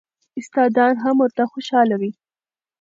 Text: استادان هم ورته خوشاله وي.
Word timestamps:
استادان 0.39 0.93
هم 1.03 1.15
ورته 1.19 1.43
خوشاله 1.51 1.95
وي. 2.01 2.11